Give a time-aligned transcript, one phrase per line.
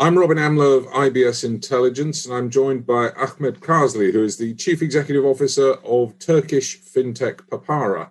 [0.00, 4.54] I'm Robin Amlot of IBS Intelligence, and I'm joined by Ahmed Karsli, who is the
[4.54, 8.08] Chief Executive Officer of Turkish fintech Papara.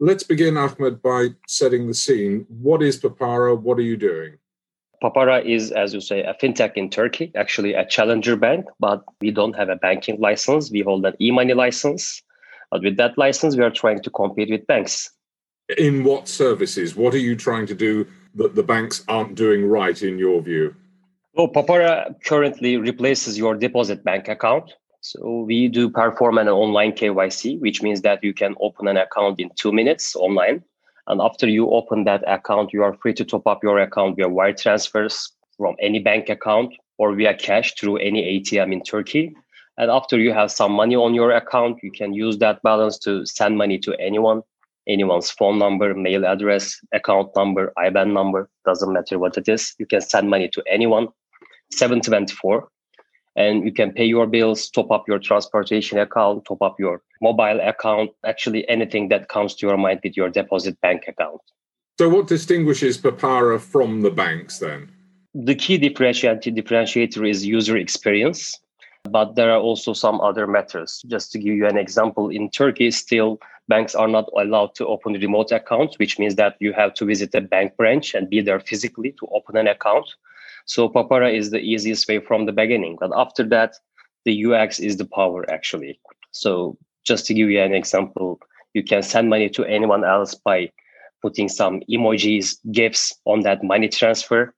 [0.00, 2.44] Let's begin, Ahmed, by setting the scene.
[2.48, 3.56] What is Papara?
[3.56, 4.38] What are you doing?
[5.00, 9.30] Papara is, as you say, a fintech in Turkey, actually a challenger bank, but we
[9.30, 10.72] don't have a banking license.
[10.72, 12.20] We hold an e money license.
[12.72, 15.08] But with that license, we are trying to compete with banks.
[15.78, 16.96] In what services?
[16.96, 20.74] What are you trying to do that the banks aren't doing right, in your view?
[21.38, 24.72] So Papara currently replaces your deposit bank account.
[25.02, 29.38] So we do perform an online KYC, which means that you can open an account
[29.38, 30.64] in two minutes online.
[31.06, 34.28] And after you open that account, you are free to top up your account via
[34.28, 39.32] wire transfers from any bank account or via cash through any ATM in Turkey.
[39.76, 43.24] And after you have some money on your account, you can use that balance to
[43.26, 44.42] send money to anyone,
[44.88, 49.76] anyone's phone number, mail address, account number, IBAN number, doesn't matter what it is.
[49.78, 51.06] You can send money to anyone
[51.70, 52.68] 724
[53.36, 57.60] and you can pay your bills top up your transportation account top up your mobile
[57.60, 61.40] account actually anything that comes to your mind with your deposit bank account.
[61.98, 64.90] So what distinguishes papara from the banks then?
[65.34, 68.58] The key differentiator, differentiator is user experience
[69.10, 71.02] but there are also some other matters.
[71.06, 73.38] Just to give you an example in turkey still
[73.68, 77.34] banks are not allowed to open remote accounts which means that you have to visit
[77.34, 80.06] a bank branch and be there physically to open an account
[80.68, 82.98] so Papara is the easiest way from the beginning.
[83.00, 83.74] But after that,
[84.26, 85.98] the UX is the power actually.
[86.32, 88.38] So just to give you an example,
[88.74, 90.70] you can send money to anyone else by
[91.22, 94.54] putting some emojis, gifts on that money transfer,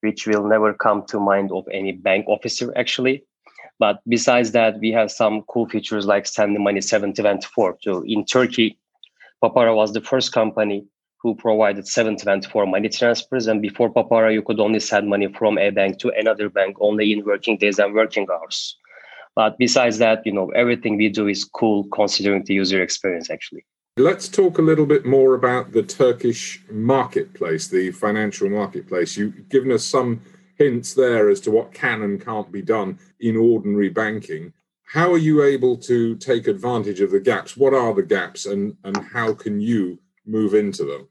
[0.00, 3.24] which will never come to mind of any bank officer actually.
[3.80, 7.78] But besides that, we have some cool features like send the money 724.
[7.82, 8.78] So in Turkey,
[9.42, 10.86] Papara was the first company
[11.20, 13.46] who provided 724 money transfers.
[13.46, 17.12] And before Papara, you could only send money from a bank to another bank only
[17.12, 18.76] in working days and working hours.
[19.34, 23.64] But besides that, you know, everything we do is cool considering the user experience actually.
[23.96, 29.16] Let's talk a little bit more about the Turkish marketplace, the financial marketplace.
[29.16, 30.20] You've given us some
[30.56, 34.52] hints there as to what can and can't be done in ordinary banking.
[34.84, 37.56] How are you able to take advantage of the gaps?
[37.56, 39.98] What are the gaps and, and how can you
[40.28, 41.08] move into them?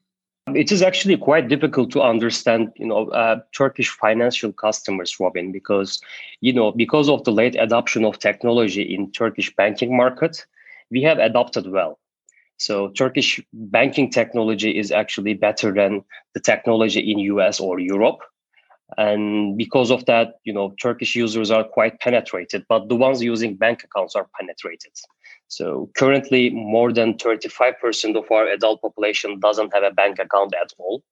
[0.55, 6.00] It is actually quite difficult to understand, you know, uh, Turkish financial customers, Robin, because,
[6.39, 10.45] you know, because of the late adoption of technology in Turkish banking market,
[10.89, 12.00] we have adopted well.
[12.57, 18.19] So Turkish banking technology is actually better than the technology in US or Europe.
[18.95, 23.55] And because of that, you know, Turkish users are quite penetrated, but the ones using
[23.55, 24.93] bank accounts are penetrated.
[25.49, 30.71] So currently, more than 35% of our adult population doesn't have a bank account at
[30.77, 31.03] all.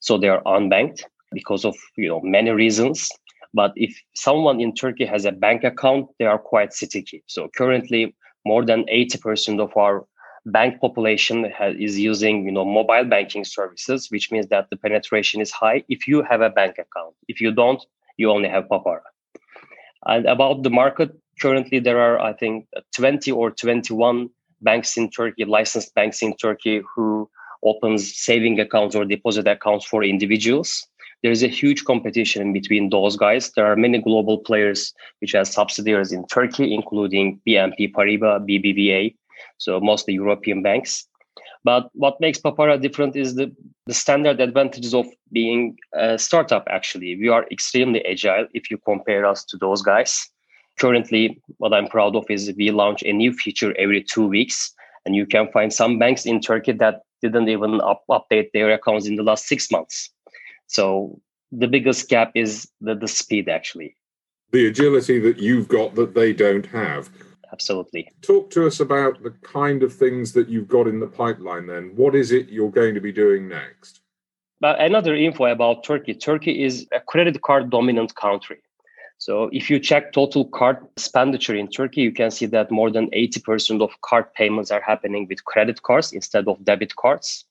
[0.00, 1.02] So they are unbanked
[1.32, 3.08] because of you know many reasons.
[3.52, 7.24] But if someone in Turkey has a bank account, they are quite sticky.
[7.26, 8.14] So currently,
[8.44, 10.06] more than 80% of our
[10.52, 15.40] bank population has, is using you know mobile banking services, which means that the penetration
[15.40, 17.14] is high if you have a bank account.
[17.28, 17.84] If you don't,
[18.16, 19.02] you only have Papara.
[20.06, 21.10] And about the market,
[21.40, 26.82] currently there are, I think, 20 or 21 banks in Turkey, licensed banks in Turkey,
[26.94, 27.28] who
[27.64, 30.86] opens saving accounts or deposit accounts for individuals.
[31.22, 33.50] There is a huge competition between those guys.
[33.50, 39.16] There are many global players which have subsidiaries in Turkey, including BNP Paribas, BBVA,
[39.58, 41.06] so mostly European banks.
[41.64, 43.54] But what makes Papara different is the,
[43.86, 47.16] the standard advantages of being a startup, actually.
[47.16, 50.28] We are extremely agile if you compare us to those guys.
[50.78, 54.72] Currently, what I'm proud of is we launch a new feature every two weeks.
[55.04, 59.06] And you can find some banks in Turkey that didn't even up, update their accounts
[59.06, 60.10] in the last six months.
[60.66, 61.20] So
[61.50, 63.96] the biggest gap is the, the speed, actually.
[64.52, 67.10] The agility that you've got that they don't have
[67.52, 68.10] absolutely.
[68.22, 71.92] Talk to us about the kind of things that you've got in the pipeline then.
[71.96, 74.00] What is it you're going to be doing next?
[74.60, 78.58] But another info about Turkey Turkey is a credit card dominant country.
[79.18, 83.10] So if you check total card expenditure in Turkey, you can see that more than
[83.10, 87.44] 80% of card payments are happening with credit cards instead of debit cards.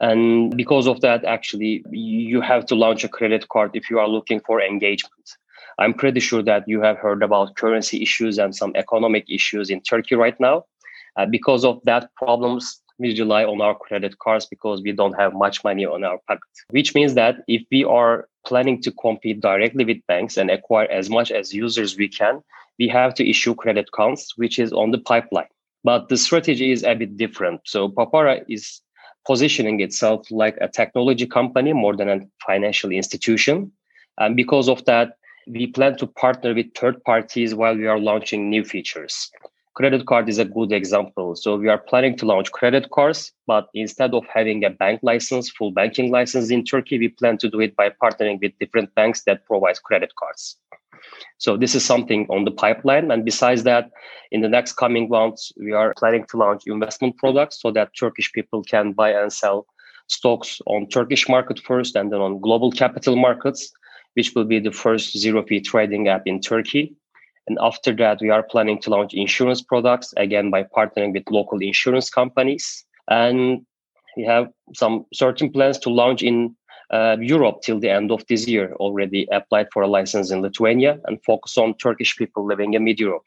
[0.00, 4.08] And because of that, actually, you have to launch a credit card if you are
[4.08, 5.36] looking for engagement.
[5.78, 9.80] I'm pretty sure that you have heard about currency issues and some economic issues in
[9.82, 10.64] Turkey right now.
[11.16, 15.34] Uh, because of that problems, we rely on our credit cards because we don't have
[15.34, 16.42] much money on our pocket.
[16.70, 21.10] Which means that if we are planning to compete directly with banks and acquire as
[21.10, 22.42] much as users we can,
[22.78, 25.48] we have to issue credit cards, which is on the pipeline.
[25.84, 27.60] But the strategy is a bit different.
[27.64, 28.80] So Papara is
[29.26, 33.72] positioning itself like a technology company more than a financial institution
[34.18, 38.50] And because of that, we plan to partner with third parties while we are launching
[38.50, 39.30] new features.
[39.74, 41.36] Credit card is a good example.
[41.36, 45.50] So we are planning to launch credit cards, but instead of having a bank license,
[45.50, 49.22] full banking license in Turkey, we plan to do it by partnering with different banks
[49.24, 50.56] that provide credit cards.
[51.38, 53.10] So this is something on the pipeline.
[53.10, 53.90] And besides that,
[54.32, 58.32] in the next coming months, we are planning to launch investment products so that Turkish
[58.32, 59.66] people can buy and sell
[60.08, 63.72] stocks on Turkish market first and then on global capital markets,
[64.16, 66.96] which will be the first zero fee trading app in Turkey.
[67.46, 71.58] And after that, we are planning to launch insurance products again by partnering with local
[71.60, 72.84] insurance companies.
[73.08, 73.64] And
[74.16, 76.56] we have some certain plans to launch in
[76.90, 78.72] uh, Europe till the end of this year.
[78.76, 82.98] Already applied for a license in Lithuania and focus on Turkish people living in mid
[82.98, 83.24] Europe.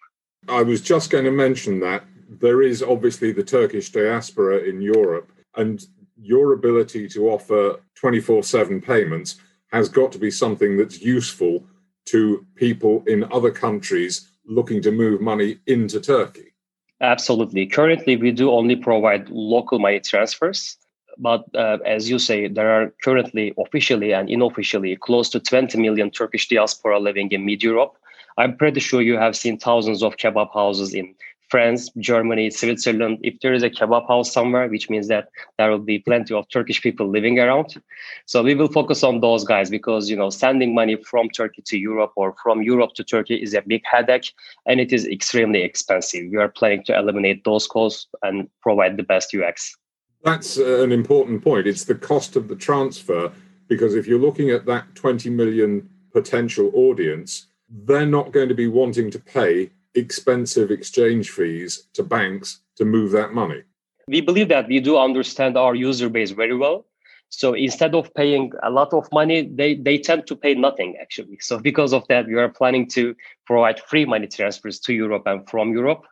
[0.48, 5.32] I was just going to mention that there is obviously the Turkish diaspora in Europe,
[5.56, 5.86] and
[6.22, 9.36] your ability to offer 24 7 payments
[9.72, 11.66] has got to be something that's useful
[12.06, 16.54] to people in other countries looking to move money into Turkey.
[17.02, 17.66] Absolutely.
[17.66, 20.76] Currently, we do only provide local money transfers.
[21.18, 26.12] But uh, as you say, there are currently officially and unofficially close to 20 million
[26.12, 27.96] Turkish diaspora living in mid Europe.
[28.38, 31.14] I'm pretty sure you have seen thousands of kebab houses in
[31.50, 33.20] France, Germany, Switzerland.
[33.24, 36.48] If there is a kebab house somewhere, which means that there will be plenty of
[36.50, 37.82] Turkish people living around.
[38.26, 41.78] So we will focus on those guys because you know sending money from Turkey to
[41.78, 44.32] Europe or from Europe to Turkey is a big headache
[44.66, 46.30] and it is extremely expensive.
[46.32, 49.76] We are planning to eliminate those costs and provide the best UX.
[50.24, 51.66] That's uh, an important point.
[51.66, 53.32] It's the cost of the transfer
[53.68, 58.68] because if you're looking at that 20 million potential audience, they're not going to be
[58.68, 63.64] wanting to pay expensive exchange fees to banks to move that money?
[64.08, 66.86] We believe that we do understand our user base very well.
[67.30, 71.38] So instead of paying a lot of money, they, they tend to pay nothing actually.
[71.42, 73.16] So because of that, we are planning to
[73.46, 76.06] provide free money transfers to Europe and from Europe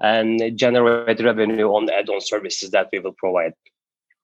[0.00, 3.52] and generate revenue on add-on services that we will provide.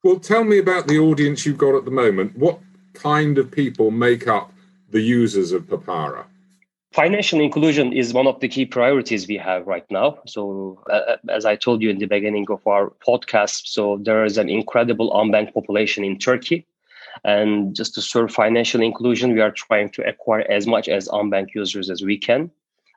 [0.02, 2.36] Well, tell me about the audience you've got at the moment.
[2.36, 2.58] What
[2.94, 4.52] kind of people make up
[4.88, 6.24] the users of Papara?
[6.92, 10.18] Financial inclusion is one of the key priorities we have right now.
[10.26, 14.38] So, uh, as I told you in the beginning of our podcast, so there is
[14.38, 16.66] an incredible unbanked population in Turkey.
[17.24, 21.54] And just to serve financial inclusion, we are trying to acquire as much as unbanked
[21.54, 22.50] users as we can.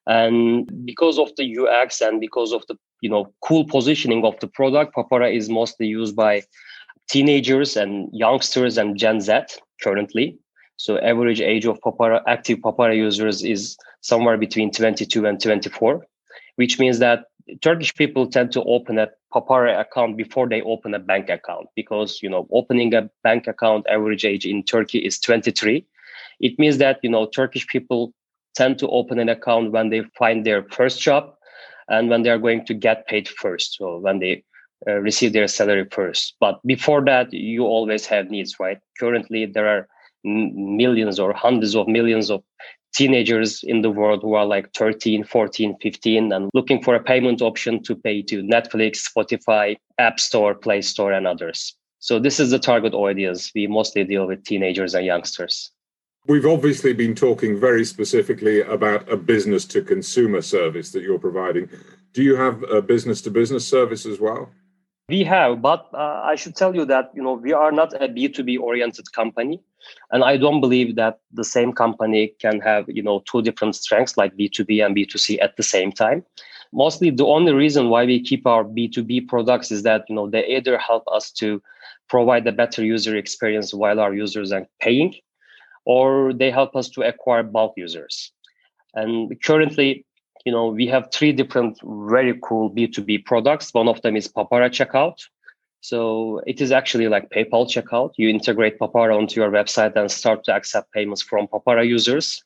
[0.07, 4.47] And because of the UX and because of the you know cool positioning of the
[4.47, 6.41] product, Papara is mostly used by
[7.09, 9.39] teenagers and youngsters and Gen Z
[9.81, 10.39] currently.
[10.77, 16.05] So average age of Papara, active Papara users is somewhere between 22 and 24,
[16.55, 17.25] which means that
[17.61, 22.21] Turkish people tend to open a Papara account before they open a bank account because
[22.21, 25.85] you know opening a bank account average age in Turkey is 23.
[26.39, 28.13] It means that you know Turkish people
[28.55, 31.33] tend to open an account when they find their first job
[31.89, 33.75] and when they are going to get paid first.
[33.77, 34.43] So when they
[34.87, 36.35] uh, receive their salary first.
[36.39, 38.79] But before that, you always have needs, right?
[38.99, 39.87] Currently, there are
[40.23, 42.43] millions or hundreds of millions of
[42.93, 47.41] teenagers in the world who are like 13 14 15 and looking for a payment
[47.41, 51.75] option to pay to netflix spotify app store play store and others.
[51.99, 55.71] So this is the target audience we mostly deal with teenagers and youngsters.
[56.27, 61.69] We've obviously been talking very specifically about a business to consumer service that you're providing.
[62.13, 64.49] Do you have a business to business service as well
[65.09, 68.07] we have, but uh, I should tell you that you know we are not a
[68.07, 69.61] B2B oriented company,
[70.11, 74.17] and I don't believe that the same company can have you know two different strengths
[74.17, 76.23] like B2B and B2C at the same time.
[76.71, 80.45] Mostly, the only reason why we keep our B2B products is that you know they
[80.47, 81.61] either help us to
[82.07, 85.13] provide a better user experience while our users are paying,
[85.85, 88.31] or they help us to acquire bulk users.
[88.95, 90.05] And currently,
[90.45, 93.73] you know, we have three different very cool B2B products.
[93.73, 95.25] One of them is Papara Checkout.
[95.83, 98.11] So it is actually like PayPal checkout.
[98.15, 102.41] You integrate Papara onto your website and start to accept payments from Papara users,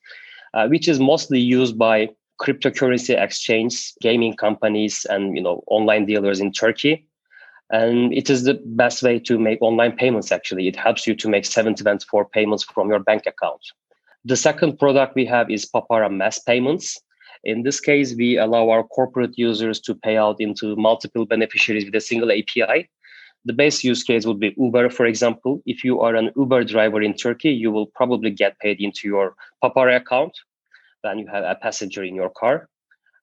[0.54, 2.08] uh, which is mostly used by
[2.40, 7.06] cryptocurrency exchange, gaming companies, and you know online dealers in Turkey.
[7.70, 10.32] And it is the best way to make online payments.
[10.32, 13.60] Actually, it helps you to make 724 payments from your bank account.
[14.24, 16.98] The second product we have is Papara Mass Payments.
[17.44, 21.94] In this case, we allow our corporate users to pay out into multiple beneficiaries with
[21.94, 22.88] a single API.
[23.44, 25.62] The base use case would be Uber, for example.
[25.64, 29.34] If you are an Uber driver in Turkey, you will probably get paid into your
[29.62, 30.32] Papara account
[31.02, 32.68] when you have a passenger in your car.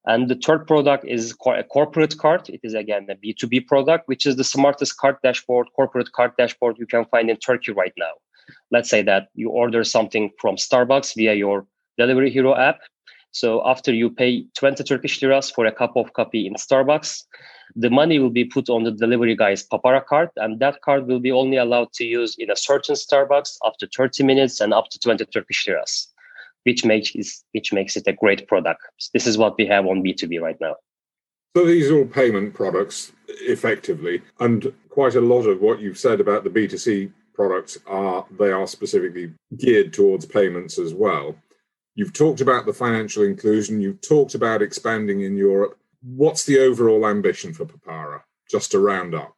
[0.07, 2.47] And the third product is a corporate card.
[2.49, 6.77] It is again a B2B product, which is the smartest card dashboard, corporate card dashboard
[6.77, 8.13] you can find in Turkey right now.
[8.69, 11.65] let's say that you order something from Starbucks via your
[11.97, 12.79] Delivery Hero app.
[13.35, 17.23] So after you pay 20 Turkish liras for a cup of coffee in Starbucks,
[17.75, 21.19] the money will be put on the delivery guy's Papara card, and that card will
[21.19, 24.99] be only allowed to use in a certain Starbucks after 30 minutes and up to
[24.99, 26.07] 20 Turkish liras,
[26.63, 27.11] which makes
[27.51, 28.79] which makes it a great product.
[29.11, 30.75] This is what we have on B2B right now.
[31.57, 36.21] So these are all payment products effectively, and quite a lot of what you've said
[36.21, 41.35] about the B2C products are they are specifically geared towards payments as well.
[41.95, 45.79] You've talked about the financial inclusion, you've talked about expanding in Europe.
[46.03, 49.35] What's the overall ambition for Papara, just to round up?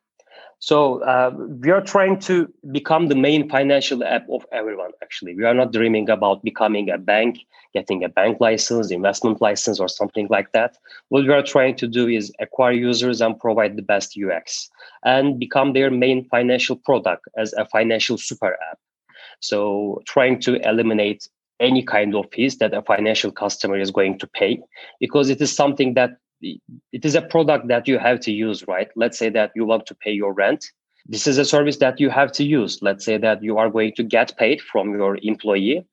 [0.59, 4.89] So uh, we are trying to become the main financial app of everyone.
[5.03, 7.37] Actually, we are not dreaming about becoming a bank,
[7.75, 10.77] getting a bank license, investment license, or something like that.
[11.09, 14.67] What we are trying to do is acquire users and provide the best UX,
[15.05, 18.79] and become their main financial product as a financial super app.
[19.41, 24.27] So trying to eliminate any kind of fees that a financial customer is going to
[24.27, 24.59] pay
[24.99, 26.11] because it is something that
[26.41, 28.89] it is a product that you have to use right?
[28.95, 30.65] Let's say that you want to pay your rent.
[31.07, 32.79] This is a service that you have to use.
[32.81, 35.85] Let's say that you are going to get paid from your employee.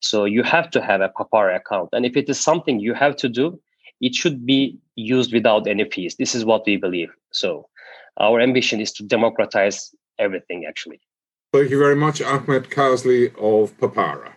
[0.00, 1.90] So you have to have a papara account.
[1.92, 3.60] And if it is something you have to do
[4.02, 6.16] it should be used without any fees.
[6.16, 7.10] This is what we believe.
[7.30, 7.68] So
[8.18, 11.00] our ambition is to democratize everything actually.
[11.52, 14.32] Thank you very much ahmed karsli of papara